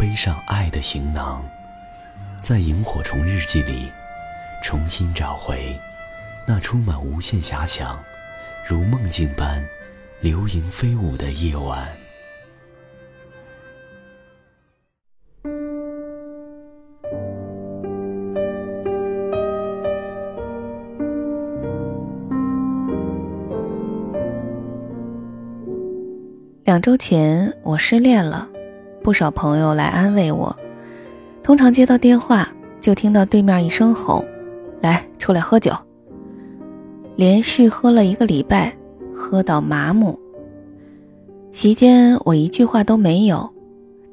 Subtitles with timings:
[0.00, 1.44] 背上爱的行囊，
[2.40, 3.92] 在萤火虫日记里
[4.64, 5.78] 重新找回
[6.48, 8.02] 那充满无限遐想、
[8.66, 9.62] 如梦境般
[10.22, 11.78] 流萤飞舞的夜晚。
[26.64, 28.48] 两周前我失恋了，
[29.02, 30.54] 不少朋友来安慰我。
[31.42, 32.48] 通常接到电话，
[32.80, 34.24] 就听到对面一声吼
[34.80, 35.72] ：“来，出来喝酒。”
[37.16, 38.74] 连续喝了一个礼拜，
[39.14, 40.18] 喝到麻木。
[41.52, 43.50] 席间我一句话都没有，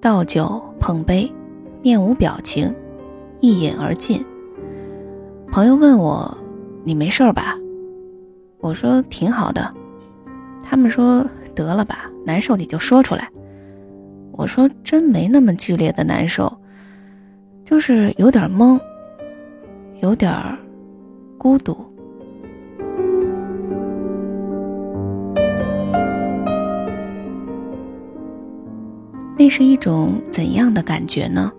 [0.01, 1.31] 倒酒碰杯，
[1.81, 2.73] 面无表情，
[3.39, 4.25] 一饮而尽。
[5.51, 6.37] 朋友问我
[6.83, 7.57] ：“你没事吧？”
[8.59, 9.69] 我说：“挺好的。”
[10.63, 13.29] 他们说：“得了吧。”难受你就说出来，
[14.37, 16.55] 我说真没那么剧烈的难受，
[17.65, 18.79] 就是有点懵，
[19.99, 20.31] 有点
[21.39, 21.75] 孤独。
[29.39, 31.51] 那是一种怎样的感觉呢？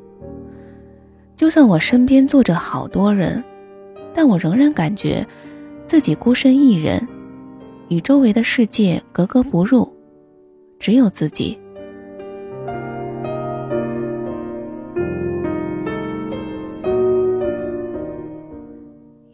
[1.36, 3.42] 就算我身边坐着好多人，
[4.14, 5.26] 但我仍然感觉
[5.84, 7.06] 自己孤身一人，
[7.88, 9.92] 与周围的世界格格不入。
[10.78, 11.58] 只有自己。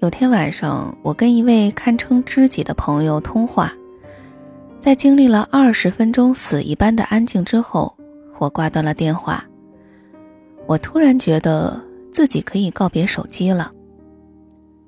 [0.04, 3.72] 有天晚上，我跟一位堪称知己的朋友通话，
[4.78, 7.96] 在经历了二十分钟死一般的安静之后，
[8.38, 9.42] 我挂断了电话。
[10.66, 13.70] 我突然觉得自己可以告别手机了。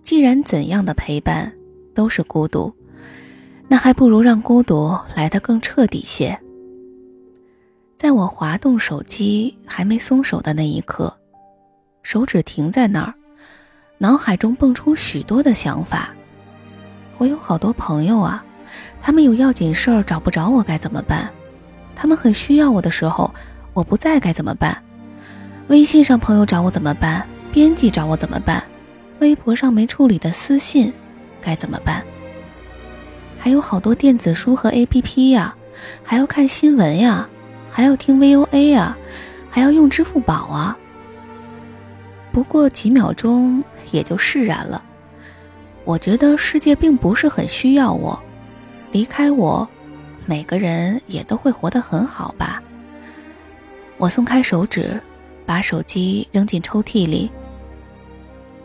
[0.03, 1.51] 既然怎样的陪伴
[1.95, 2.71] 都是孤独，
[3.69, 6.39] 那还不如让孤独来得更彻底些。
[7.97, 11.11] 在我滑动手机还没松手的那一刻，
[12.03, 13.15] 手指停在那儿，
[13.99, 16.11] 脑海中蹦出许多的想法。
[17.19, 18.45] 我有好多朋友啊，
[19.01, 21.29] 他们有要紧事儿找不着我该怎么办？
[21.95, 23.33] 他们很需要我的时候，
[23.73, 24.77] 我不在该怎么办？
[25.69, 27.27] 微信上朋友找我怎么办？
[27.53, 28.63] 编辑找我怎么办？
[29.21, 30.93] 微博上没处理的私信
[31.41, 32.05] 该怎么办？
[33.39, 35.55] 还有好多电子书和 APP 呀，
[36.03, 37.29] 还要看新闻呀。
[37.71, 38.97] 还要听 VOA 啊，
[39.51, 40.77] 还要用支付宝啊。
[42.37, 44.85] 不过几秒钟也就释然了。
[45.87, 48.23] 我觉得世界并不是很需要我，
[48.93, 49.67] 离开我，
[50.27, 52.63] 每个人也都会活得很好吧。
[53.97, 55.01] 我松开手指，
[55.47, 57.31] 把手机扔进抽屉里。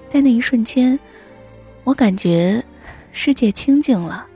[0.09, 0.99] 在那一瞬间，
[1.85, 2.61] 我感觉
[3.13, 4.27] 世界清静了。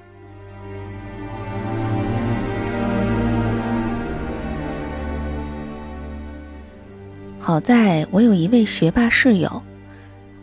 [7.46, 9.62] 好在我有一位学霸室友，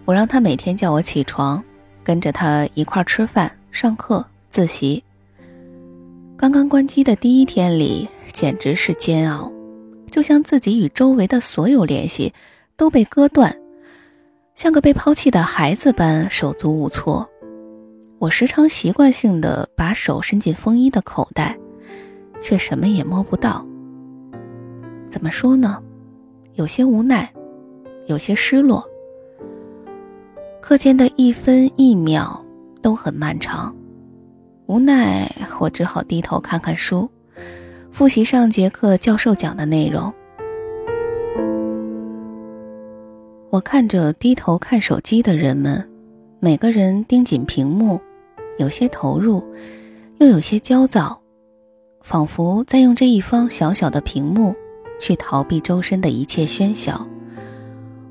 [0.05, 1.61] 我让他每天叫我起床，
[2.05, 5.03] 跟着他一块吃饭、上课、自习。
[6.37, 9.51] 刚刚关机的第一天里，简直是煎熬，
[10.13, 12.33] 就像自己与周围的所有联系
[12.77, 13.59] 都被割断，
[14.55, 17.29] 像个被抛弃的孩子般手足无措。
[18.21, 21.59] 我时常习惯性的把手伸进风衣的口袋，
[22.41, 23.67] 却什么也摸不到。
[25.11, 25.83] 怎么说呢？
[26.55, 27.33] 有些无奈，
[28.07, 28.87] 有些失落。
[30.61, 32.45] 课间的一分一秒
[32.83, 33.75] 都很漫长，
[34.67, 37.09] 无奈我只好低头看看书，
[37.91, 40.13] 复习上节课教授讲的内容。
[43.49, 45.89] 我看着低头看手机的人们，
[46.39, 47.99] 每个人盯紧屏幕，
[48.59, 49.43] 有些投入，
[50.19, 51.19] 又有些焦躁，
[52.03, 54.55] 仿佛在用这一方小小的屏幕。
[55.03, 57.05] 去逃避周身的一切喧嚣，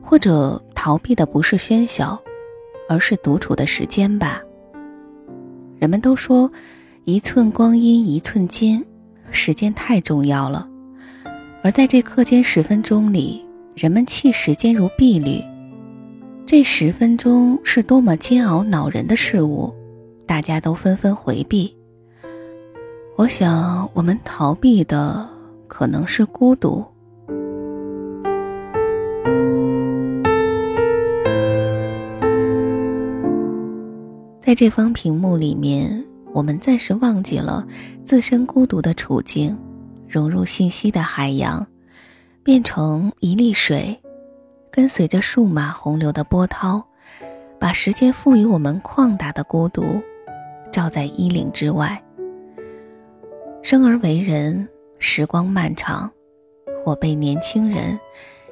[0.02, 2.22] 或者逃避的不是喧嚣，
[2.90, 4.42] 而是独处的时间吧。
[5.80, 6.52] 人们都说，
[7.06, 8.86] 一寸光阴一寸金，
[9.32, 10.68] 时间太重要了。
[11.64, 13.42] 而在这课间十分钟里，
[13.74, 15.42] 人们弃时间如敝履。
[16.46, 19.74] 这十分钟是多么煎熬恼人的事物，
[20.26, 21.74] 大家都纷纷回避。
[23.16, 25.41] 我想，我们逃避的。
[25.72, 26.86] 可能是孤独。
[34.42, 36.04] 在这方屏幕里面
[36.34, 37.66] 我们暂时忘记了
[38.04, 39.58] 自身孤独的处境
[40.10, 41.66] 融入信息的海洋
[42.44, 43.98] 变成一粒水
[44.70, 46.86] 跟随着数码洪流的波涛
[47.58, 50.02] 把时间赋予我们旷达的孤独
[50.70, 52.04] 照在衣领之外。
[53.64, 54.68] 生而为人
[55.04, 56.10] 时光漫长，
[56.86, 58.00] 我辈年轻人，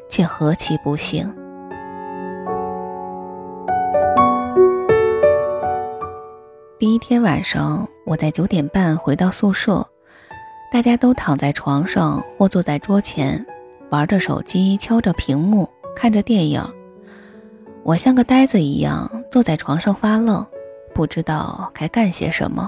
[0.10, 1.31] 却何其不幸。
[6.80, 9.88] 第一天晚上，我在九点半回到宿舍，
[10.74, 13.46] 大家都躺在床上或坐在桌前，
[13.92, 16.68] 玩着手机，敲着屏幕，看着电影。
[17.84, 20.44] 我像个呆子一样坐在床上发愣，
[20.96, 22.68] 不知道该干些什么。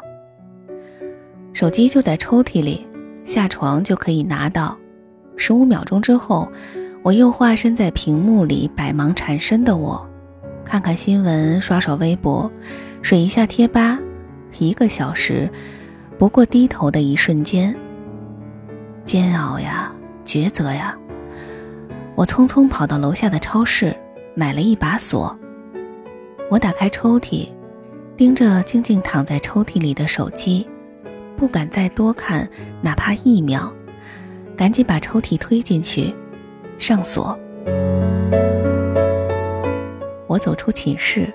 [1.51, 2.87] 手机就在抽屉里，
[3.25, 4.77] 下床就可以拿到。
[5.37, 6.51] 十五秒钟之后，
[7.03, 10.07] 我又化身在屏幕里百忙缠身的我，
[10.63, 12.51] 看看新闻，刷刷微博。
[13.01, 13.97] 水一下贴吧，
[14.59, 15.49] 一个小时，
[16.19, 17.75] 不过低头的一瞬间。
[19.03, 19.91] 煎熬呀，
[20.23, 20.95] 抉择呀！
[22.13, 23.95] 我匆匆跑到楼下的超市，
[24.35, 25.35] 买了一把锁。
[26.51, 27.47] 我打开抽屉，
[28.15, 30.69] 盯着静静躺在抽屉里的手机，
[31.41, 32.47] 不敢再多看，
[32.83, 33.73] 哪怕一秒。
[34.55, 36.13] 赶紧把抽屉推进去，
[36.77, 37.35] 上锁。
[40.27, 41.33] 我走出寝室。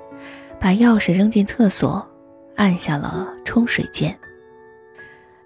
[0.61, 2.06] 把钥匙扔进厕所，
[2.55, 4.17] 按下了冲水键。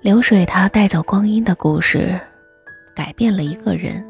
[0.02, 2.20] 流水它带走光阴的故事，
[2.94, 4.04] 改变了一个人。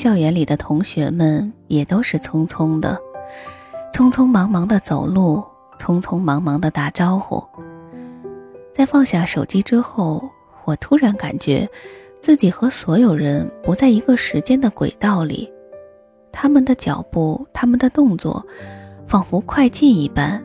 [0.00, 2.98] 校园里的同学们也都是匆匆的，
[3.92, 5.44] 匆匆忙忙的走路，
[5.78, 7.44] 匆匆忙忙的打招呼。
[8.72, 10.26] 在放下手机之后。
[10.64, 11.68] 我突然感觉，
[12.20, 15.50] 自己和所有人不在一个时间的轨道里，
[16.30, 18.46] 他们的脚步，他们的动作，
[19.06, 20.42] 仿佛快进一般，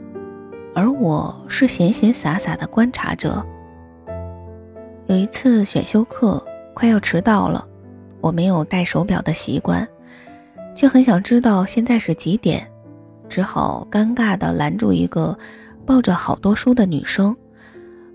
[0.74, 3.46] 而我是闲闲洒洒的观察者。
[5.06, 6.44] 有一次选修课
[6.74, 7.66] 快要迟到了，
[8.26, 9.88] 我没有戴手表的习惯，
[10.76, 12.68] 却很想知道现在是几点，
[13.30, 15.38] 只好尴尬地拦住一个
[15.86, 17.38] 抱着好多书的女生，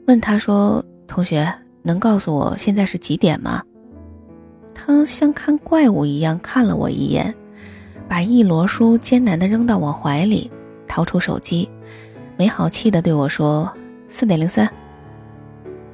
[0.08, 1.48] 问她说：“同学。”
[1.82, 3.62] 能告诉我现在是几点吗？
[4.74, 7.34] 他像看怪物一样看了我一眼，
[8.06, 10.50] 把一摞书艰难地扔到我怀里，
[10.86, 11.70] 掏出手机，
[12.36, 13.72] 没好气地对我说
[14.08, 14.68] ：“四点零三。”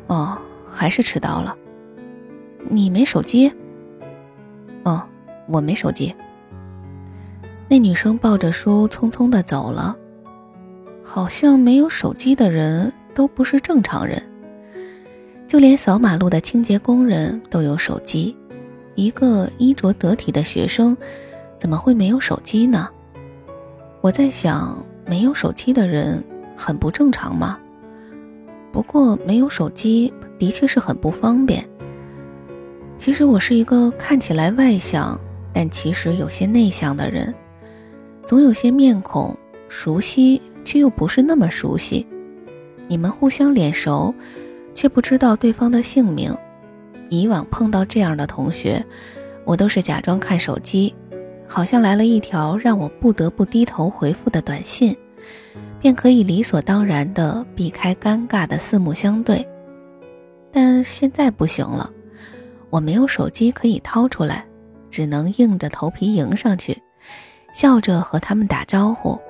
[0.09, 0.37] 哦，
[0.67, 1.55] 还是迟到了。
[2.69, 3.53] 你没手机？
[5.49, 6.15] 我没手机。
[7.69, 9.97] 那女生抱着书匆匆地走了，
[11.03, 14.23] 好像没有手机的人都不是正常人。
[15.49, 18.37] 就连扫马路的清洁工人都有手机，
[18.95, 20.97] 一个衣着得体的学生，
[21.59, 22.89] 怎么会没有手机呢？
[24.01, 26.23] 我在想，没有手机的人
[26.57, 27.59] 很不正常吗？
[28.73, 31.69] 不过没有手机的确是很不方便。
[32.99, 35.19] 其实我是一个看起来外向，
[35.57, 37.35] 但其实有些内向的人，
[38.27, 39.35] 总有些面孔
[39.71, 42.07] 熟悉，却又不是那么熟悉。
[42.87, 44.15] 你们互相脸熟。
[44.77, 46.37] 却不知道对方的姓名。
[47.09, 48.85] 以往碰到这样的同学，
[49.47, 50.95] 我都是假装看手机，
[51.49, 54.95] 好像来了一条让我不得不低头回复的短信，
[55.81, 59.49] 便可以理所当然地避开尴尬的四目相对。
[60.53, 61.91] 但现在不行了，
[62.69, 64.47] 我没有手机可以掏出来，
[64.97, 66.83] 只能硬着头皮迎上去，
[67.53, 69.21] 笑着和他们打招呼，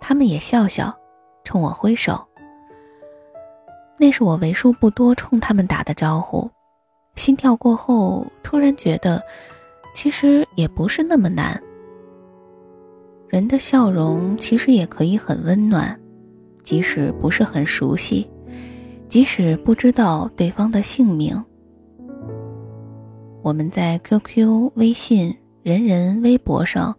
[0.00, 0.92] 他们也笑笑，
[1.44, 2.26] 冲我挥手。
[3.96, 6.50] 那是我为数不多冲他们打的招呼，
[7.14, 9.22] 心跳过后，突然觉得，
[9.94, 11.62] 其实也不是那么难。
[13.28, 15.96] 人的笑容其实也可以很温暖，
[16.64, 18.28] 即使不是很熟悉，
[19.08, 21.40] 即使不知道对方的姓名。
[23.48, 26.98] 我们在 QQ、微信、人人、微博上，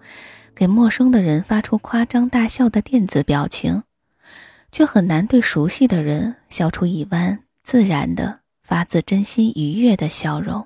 [0.56, 3.84] 给陌生的人发出夸张大笑的电子表情。
[4.72, 10.66] 却很难对熟悉的人笑出一弯自然的、发自真心愉悦的笑容。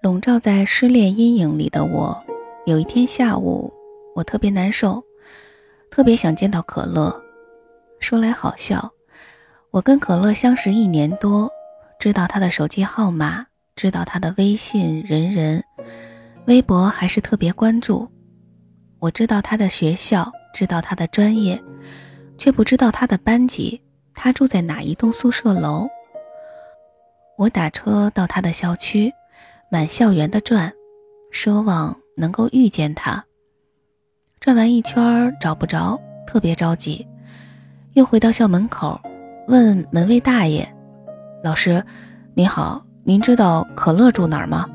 [0.00, 2.24] 笼罩在失恋阴影里的我，
[2.66, 3.72] 有一天下午，
[4.14, 5.02] 我特别难受，
[5.90, 7.20] 特别想见到可乐。
[7.98, 8.92] 说来好笑，
[9.72, 11.50] 我跟可乐相识一年多，
[11.98, 15.62] 知道他的手机号码，知道他的微信、人人、
[16.46, 18.08] 微博，还是特别关注。
[18.98, 20.32] 我知道他的学校。
[20.54, 21.62] 知道他的专业，
[22.38, 23.78] 却不知道他的班级，
[24.14, 25.86] 他住在哪一栋宿舍楼。
[27.36, 29.12] 我打车到他的校区，
[29.70, 30.72] 满校园的转，
[31.30, 33.22] 奢望能够遇见他。
[34.40, 37.06] 转完一圈找不着，特别着急，
[37.92, 38.98] 又回到校门口，
[39.48, 40.66] 问门卫大爷
[41.46, 41.80] ：“老师，
[42.34, 44.68] 你好，您知道可乐住哪儿吗？”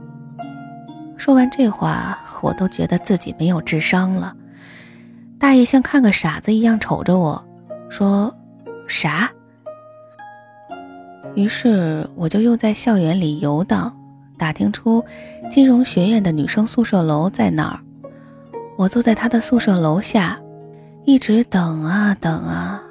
[1.20, 4.34] 说完这话，我都觉得自己没有智商了。
[5.38, 7.46] 大爷像看个傻子一样瞅着我，
[7.90, 8.34] 说
[8.88, 9.30] ：“啥？”
[11.36, 13.94] 于是我就又在校园里游荡，
[14.38, 15.04] 打听出
[15.52, 17.82] 金融学院的女生宿舍楼在哪儿。
[18.78, 20.40] 我坐在他的宿舍楼下，
[21.04, 22.82] 一直等啊等啊。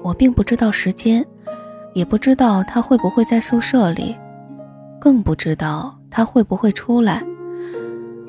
[0.00, 1.26] 我并不知道时间，
[1.94, 4.16] 也不知道他会不会在宿舍里，
[5.00, 7.24] 更不知道他会不会出来。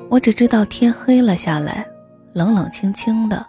[0.08, 1.84] 我只知道天黑了下来，
[2.32, 3.44] 冷冷清清的，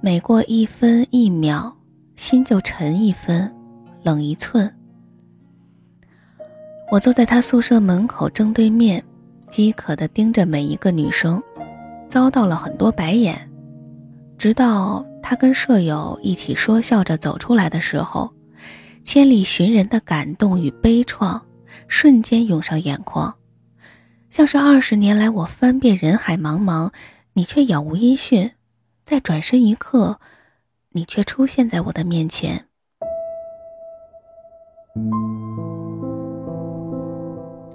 [0.00, 1.72] 每过一分一秒，
[2.14, 3.52] 心就沉一分，
[4.04, 4.72] 冷一寸。
[6.92, 9.02] 我坐在他宿舍门口正对面，
[9.50, 11.42] 饥渴地盯着每一个女生，
[12.08, 13.36] 遭到了很多白眼。
[14.38, 18.30] 直到他跟舍友一起说笑着走出来的时候，
[19.06, 21.40] 千里寻人的感动与悲怆
[21.86, 23.32] 瞬间涌上眼眶，
[24.30, 26.90] 像是二十年来我翻遍人海茫茫，
[27.32, 28.50] 你却杳无音讯，
[29.04, 30.18] 在转身一刻，
[30.90, 32.66] 你却出现在我的面前。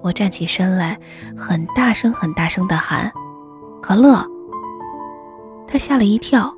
[0.04, 1.00] 我站起身来，
[1.38, 3.10] 很大声、很大声的喊
[3.82, 4.22] ：“可乐！”
[5.66, 6.54] 他吓了一跳，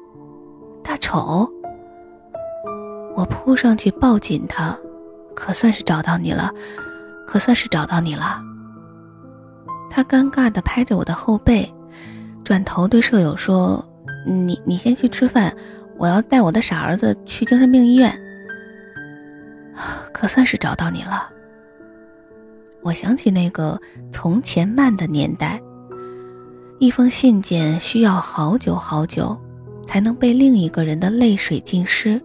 [0.84, 1.53] 大丑。
[3.16, 4.78] 我扑上去抱紧他，
[5.36, 6.52] 可算是找到你了，
[7.28, 8.42] 可算是找到你了。
[9.90, 11.72] 他尴尬的拍着我的后背，
[12.44, 13.86] 转头对舍友说
[14.26, 15.56] ：“你你先去吃饭，
[15.98, 18.20] 我要带我的傻儿子去精神病医院。”
[20.12, 21.30] 可算是找到你了。
[22.82, 23.80] 我想起那个
[24.12, 25.62] 从前慢的年代，
[26.80, 29.40] 一封信件需要好久好久，
[29.88, 32.22] 才能被另一个人的泪水浸湿。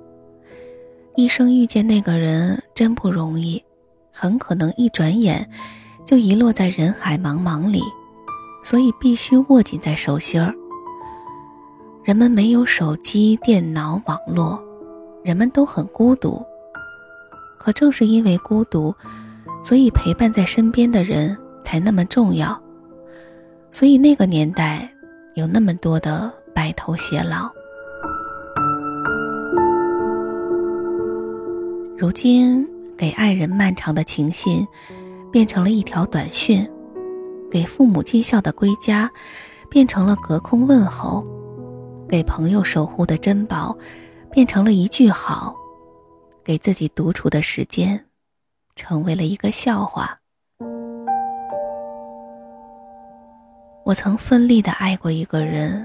[1.18, 3.60] 一生遇见那个人真不容易，
[4.12, 5.50] 很可能一转眼
[6.04, 7.82] 就遗落在人海茫茫里，
[8.62, 10.54] 所以必须握紧在手心儿。
[12.04, 14.62] 人们没有手机、电脑、网络，
[15.24, 16.40] 人们都很孤独。
[17.58, 18.94] 可正是因为孤独。
[19.60, 22.56] 所以陪伴在身边的人才那么重要，
[23.72, 24.88] 所以那个年代
[25.34, 27.50] 有那么多的白头偕老。
[32.00, 32.64] 如今
[32.96, 34.64] 给爱人漫长的情信，
[35.32, 36.64] 变成了一条短讯；
[37.50, 39.10] 给父母尽孝的归家，
[39.68, 41.26] 变成了隔空问候；
[42.08, 43.76] 给朋友守护的珍宝，
[44.30, 45.52] 变成了一句好；
[46.44, 48.04] 给自己独处的时间。
[48.76, 50.16] 成为了一个笑话。
[53.84, 55.84] 我曾奋力的爱过一个人，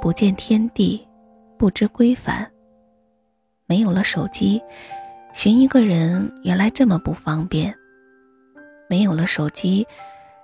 [0.00, 1.06] 不见天地，
[1.58, 2.50] 不知归返。
[3.66, 4.58] 没有了手机，
[5.32, 7.74] 寻一个人原来这么不方便。
[8.88, 9.86] 没有了手机，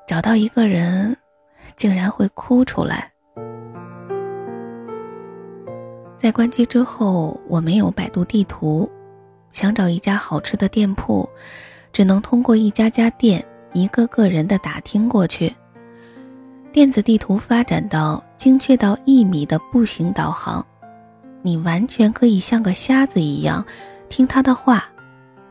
[0.06, 1.16] 找到一个人，
[1.76, 3.10] 竟然会哭出来。
[6.18, 8.90] 在关机之后，我没有百度地图，
[9.52, 11.28] 想找一家好吃的店铺。
[11.92, 15.54] 只能通过一家家店、一个个人的打听过去。
[16.70, 20.62] 电子地图发展到精确到一米的步行导航，
[21.40, 23.64] 你完全可以像个瞎子一样
[24.08, 24.84] 听他的话，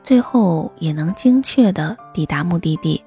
[0.03, 3.03] 最后也能精确的抵达目的地。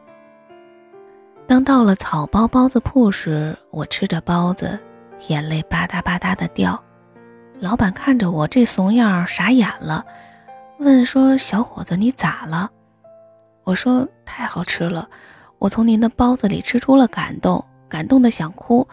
[1.47, 4.79] 当到了草包包子铺时，我吃着包子，
[5.29, 6.83] 眼泪吧嗒吧嗒的掉。
[7.59, 10.05] 老板看着我这怂样傻眼了，
[10.79, 12.71] 问说：“小伙子，你咋了？”
[13.65, 15.09] 我说太好吃了，
[15.59, 18.87] 我从您的包子里吃出了感动，感动的想哭。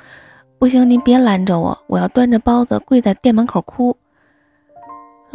[0.57, 3.95] 不行，您别拦着我，我要端着包子跪在店门口哭。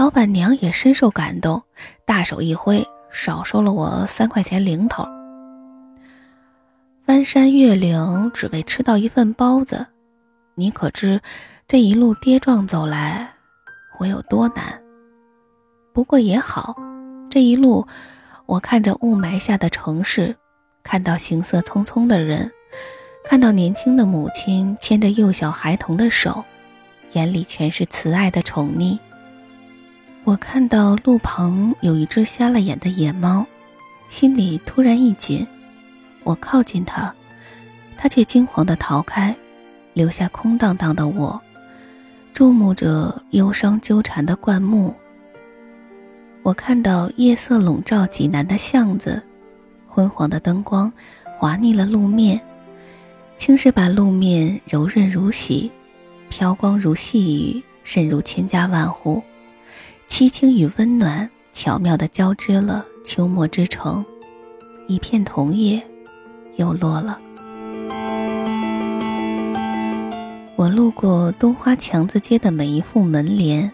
[0.01, 1.63] 老板娘也深受感动，
[2.07, 5.07] 大手一挥，少收了我三块钱零头。
[7.05, 9.87] 翻山越岭只为吃到一份包子，
[10.55, 11.21] 你可知
[11.69, 13.31] 这一路跌撞走来，
[13.99, 14.81] 我有多难？
[15.93, 16.75] 不过也好，
[17.29, 17.87] 这一路。
[18.47, 20.35] 我看着雾霾下的城市，
[20.83, 22.51] 看到行色匆匆的人，
[23.23, 26.43] 看到年轻的母亲牵着幼小孩童的手，
[27.13, 28.99] 眼里全是慈爱的宠溺。
[30.31, 33.45] 我看到路旁有一只瞎了眼的野猫，
[34.09, 35.45] 心里突然一紧。
[36.23, 37.13] 我靠近它，
[37.97, 39.35] 它却惊慌地逃开，
[39.93, 41.41] 留下空荡荡的我，
[42.33, 44.95] 注目着忧伤纠缠的灌木。
[46.45, 49.21] 我看到夜色笼罩济南的巷子，
[49.85, 50.93] 昏黄的灯光
[51.37, 52.41] 滑腻了路面，
[53.37, 55.69] 青石把路面柔润如洗，
[56.29, 59.21] 飘光如细雨，渗入千家万户，
[60.11, 64.05] 凄清与温暖巧妙地交织了秋末之城。
[64.89, 65.81] 一片桐叶
[66.57, 67.19] 又落了。
[70.57, 73.71] 我路过东花墙子街的每一副门帘，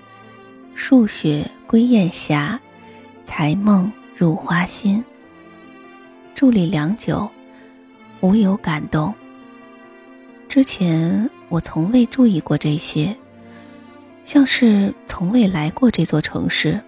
[0.75, 2.61] 数雪归雁霞，
[3.25, 5.03] 才梦入花心。
[6.37, 7.29] 伫立良久，
[8.21, 9.13] 无有感动。
[10.51, 13.17] 之前我从未注意过这些，
[14.27, 16.79] 像是从未来过这座城市。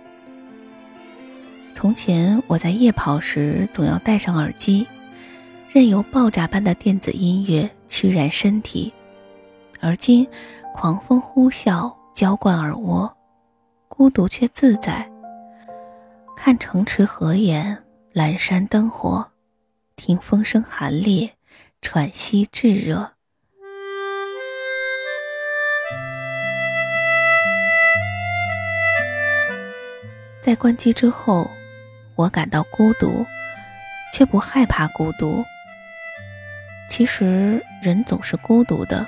[1.72, 4.84] 从前我在夜跑时总要戴上耳机，
[5.72, 8.92] 任由爆炸般的电子音乐驱燃身体，
[9.78, 10.26] 而今
[10.74, 13.16] 狂风呼啸浇灌耳窝，
[13.86, 15.08] 孤独却自在。
[16.36, 19.24] 看城池河眼，阑珊灯火，
[19.94, 21.30] 听风声寒冽，
[21.80, 23.12] 喘息炙热。
[30.42, 31.50] 在关机之后。
[32.18, 33.24] 我感到孤独，
[34.12, 35.44] 却不害怕孤独。
[36.90, 39.06] 其实人总是孤独的，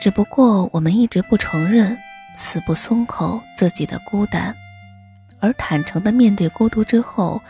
[0.00, 1.98] 只不过我们一直不承认，
[2.34, 4.56] 死不松口自己的孤单，
[5.38, 7.42] 而坦诚的面对孤独之后，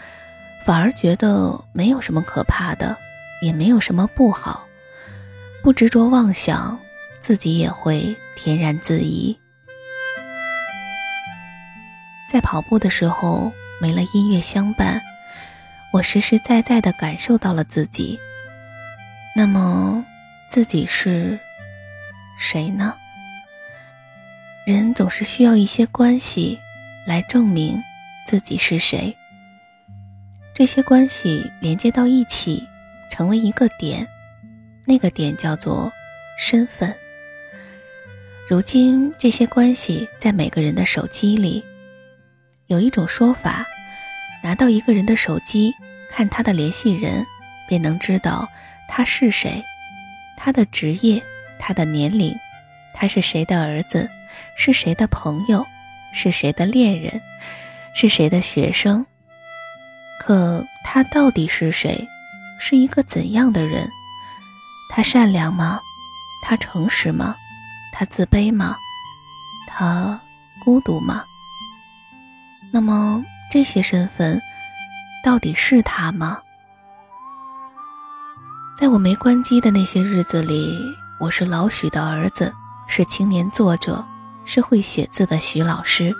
[0.65, 2.99] 反而觉得没有什么可怕的，
[3.41, 4.67] 也没有什么不好。
[5.63, 6.77] 不执着妄想，
[7.21, 9.39] 自己也会恬然自怡。
[12.29, 13.53] 在跑步的时候。
[13.81, 15.01] 没了音乐相伴，
[15.93, 18.19] 我实实在在的感受到了自己。
[19.37, 20.05] 那么，
[20.49, 21.39] 自己是
[22.37, 22.93] 谁呢？
[24.67, 26.59] 人总是需要一些关系
[27.07, 27.81] 来证明
[28.27, 29.17] 自己是谁。
[30.53, 32.67] 这些关系连接到一起，
[33.13, 34.09] 成为一个点，
[34.87, 35.93] 那个点叫做
[36.37, 36.93] 身份。
[38.49, 41.65] 如今，这些关系在每个人的手机里。
[42.69, 43.67] 有一种说法，
[44.43, 45.75] 拿到一个人的手机，
[46.13, 47.27] 看他的联系人，
[47.67, 48.47] 便能知道
[48.87, 49.65] 他是谁，
[50.37, 51.23] 他的职业，
[51.59, 52.39] 他的年龄，
[52.93, 54.11] 他是谁的儿子，
[54.55, 55.67] 是谁的朋友，
[56.13, 57.23] 是谁的恋人，
[57.95, 59.07] 是谁的学生。
[60.21, 62.07] 可他到底是谁？
[62.61, 63.89] 是一个怎样的人？
[64.91, 65.81] 他善良吗？
[66.43, 67.35] 他诚实吗？
[67.95, 68.77] 他自卑吗？
[69.67, 70.21] 他
[70.63, 71.25] 孤独吗？
[72.71, 74.41] 那么这些身份
[75.25, 76.39] 到底是他吗？
[78.77, 80.79] 在我没关机的那些日子里，
[81.19, 82.53] 我是老许的儿子，
[82.87, 84.05] 是青年作者，
[84.45, 86.15] 是会写字的徐老师，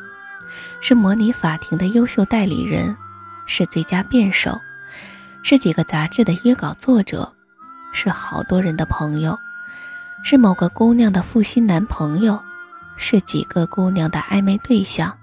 [0.81, 2.97] 是模拟法庭的优秀代理人，
[3.47, 4.59] 是最佳辩手，
[5.43, 7.31] 是几个杂志的约稿作者，
[7.93, 9.39] 是好多人的朋友，
[10.25, 12.43] 是某个姑娘的负心男朋友，
[12.97, 15.17] 是几个姑娘的暧昧对象。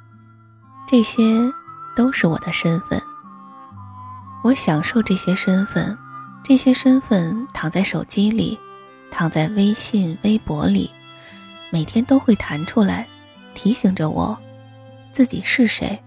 [0.88, 1.52] 这些
[1.96, 3.02] 都是我的身份，
[4.44, 5.98] 我享受这些身份，
[6.44, 8.58] 这些身份躺在手机里，
[9.10, 10.92] 躺在微信、微博里，
[11.72, 13.08] 每天都会弹出来，
[13.56, 14.38] 提醒着我
[15.12, 16.00] 自己是谁。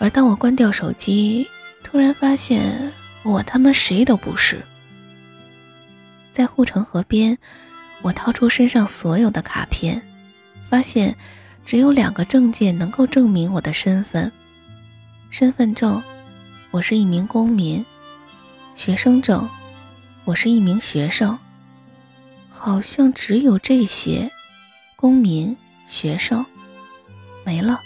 [0.00, 1.48] 而当我关掉手机，
[1.84, 4.60] 突然发现我他妈谁都不是。
[6.32, 7.38] 在护城河边，
[8.02, 10.02] 我掏出身上所有的卡片，
[10.68, 11.16] 发现。
[11.66, 14.30] 只有两个证件能够证明我的身份：
[15.30, 16.02] 身份证，
[16.70, 17.82] 我是一名公民；
[18.76, 19.48] 学生证，
[20.24, 21.38] 我是一名学生。
[22.50, 24.30] 好像只有这些，
[24.94, 25.56] 公民、
[25.88, 26.44] 学生，
[27.44, 27.80] 没了。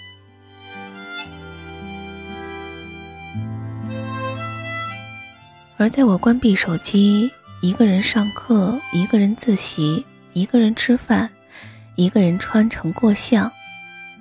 [5.76, 7.30] 而在我关闭手机，
[7.62, 11.30] 一个人上课，一个人自习，一个人吃饭，
[11.94, 13.50] 一个人穿城过巷。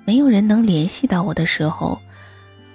[0.08, 2.00] 没有人能联系到我的时候，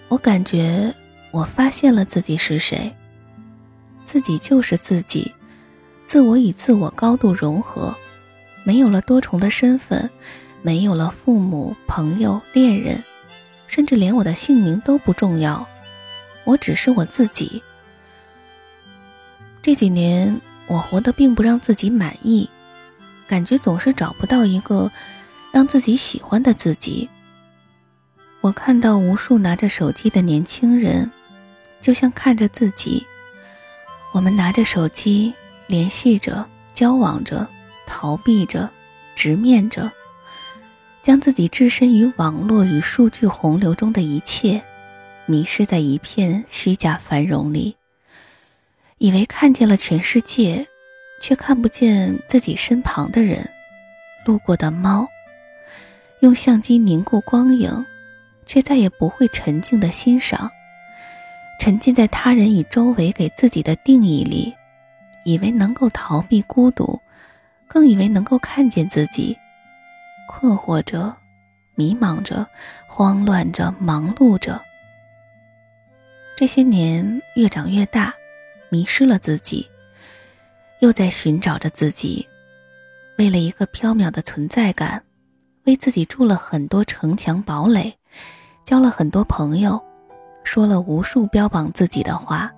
[0.07, 0.93] 我感觉
[1.31, 2.93] 我发现了自己是谁。
[4.05, 5.33] 自己就是自己，
[6.05, 7.91] 自我与自我高度融合，
[8.63, 10.07] 没有了多重的身份，
[10.61, 13.03] 没有了父母、朋友、恋人，
[13.65, 15.67] 甚至连我的姓名都不重要，
[16.43, 17.63] 我只是我自己。
[19.63, 22.47] 这几年我活得并不让自己满意，
[23.27, 24.91] 感觉总是找不到一个
[25.51, 27.09] 让自己喜欢的自己。
[28.43, 31.10] 我看到无数拿着手机的年轻人，
[31.79, 33.01] 就像看着自己。
[34.13, 35.34] 我们拿着手机
[35.65, 37.47] 联系着、交往着、
[37.88, 38.69] 逃避着、
[39.15, 39.89] 直面着，
[41.01, 44.62] 将自己置身于网络与数据洪流中的一切，
[45.25, 47.77] 迷失在一片虚假繁荣里，
[48.97, 50.67] 以为看见了全世界，
[51.21, 53.49] 却看不见自己身旁的人、
[54.25, 55.08] 路过的猫。
[56.19, 57.86] 用相机凝固光影，
[58.53, 60.51] 却再也不会沉静的欣赏。
[61.59, 64.53] 沉浸在他人与周围给自己的定义里，
[65.25, 67.01] 以为能够逃避孤独，
[67.67, 69.35] 更以为能够看见自己，
[70.27, 71.17] 困惑着。
[71.73, 72.45] 迷茫着，
[72.85, 74.61] 慌乱着，忙碌着。
[76.37, 78.13] 这些年越长越大，
[78.69, 79.67] 迷失了自己，
[80.81, 82.29] 又在寻找着自己。
[83.17, 85.03] 为了一个缥缈的存在感，
[85.63, 87.95] 为自己筑了很多城墙堡垒，
[88.65, 89.82] 交了很多朋友，
[90.43, 92.52] 说了无数标榜自己的话，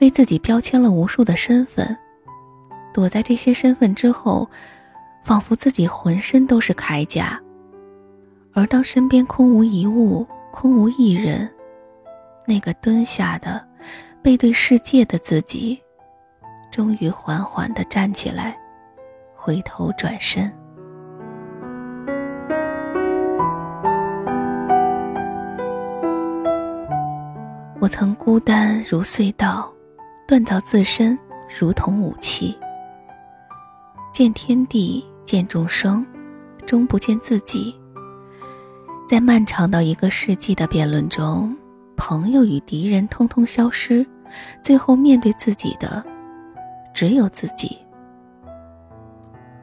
[0.00, 1.96] 为自己标签了无数的身份。
[2.92, 4.48] 躲在这些身份之后，
[5.22, 7.40] 仿佛自己浑身都是铠甲。
[8.52, 11.48] 而当身边空无一物、空无一人，
[12.46, 13.64] 那个蹲下的、
[14.20, 15.80] 背对世界的自己，
[16.70, 18.58] 终于缓缓地站起来，
[19.34, 20.52] 回头转身。
[27.80, 29.72] 我曾孤单如隧道，
[30.28, 31.18] 锻造自身
[31.58, 32.54] 如同武器，
[34.12, 36.04] 见天地，见众生，
[36.66, 37.74] 终不见自己。
[39.08, 41.56] 在漫长到一个世纪的辩论中，
[41.96, 44.06] 朋友与敌人通通消失，
[44.62, 46.04] 最后面对自己的
[46.92, 47.78] 只有自己。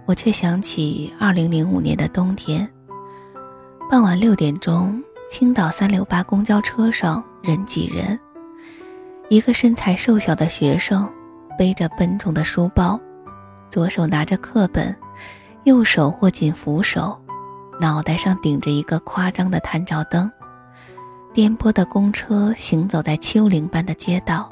[0.08, 2.68] 我却想起二零零五年的冬天，
[3.92, 8.18] 傍晚六点钟，青岛三六八公交车上人挤人，
[9.30, 11.08] 一个身材瘦小的学生
[11.58, 13.00] 背着笨重的书包，
[13.70, 14.96] 左手拿着课本，
[15.66, 17.18] 右手握紧扶手。
[17.80, 20.32] 脑袋上顶着一个夸张的探照灯，
[21.34, 24.50] 颠簸的公车行走在丘陵般的街道，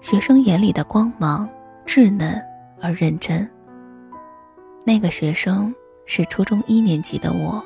[0.00, 1.48] 学生眼里的光芒
[1.86, 2.42] 稚嫩
[2.80, 3.48] 而认真。
[4.84, 5.72] 那个学生
[6.06, 7.62] 是初中一年级的我，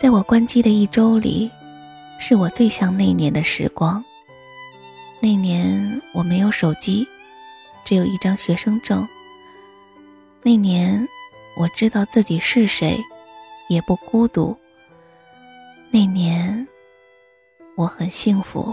[0.00, 1.50] 在我关机的一周里，
[2.18, 4.04] 是我最像那年的时光。
[5.20, 7.06] 那年我没有手机，
[7.84, 9.06] 只有一张学生证。
[10.42, 11.08] 那年
[11.56, 12.98] 我知道自己是谁。
[13.68, 14.56] 也不孤独。
[15.90, 16.68] 那年，
[17.74, 18.72] 我很幸福。